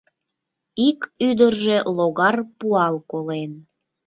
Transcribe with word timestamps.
Ик 0.87 0.99
ӱдыржӧ 1.27 1.77
логар 1.97 2.35
пуал 2.57 2.95
колен. 3.11 3.51